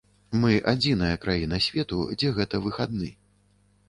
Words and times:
Мы 0.43 0.53
адзіная 0.71 1.17
краіна 1.25 1.59
свету, 1.65 1.99
дзе 2.21 2.31
гэта 2.39 2.63
выхадны. 2.65 3.11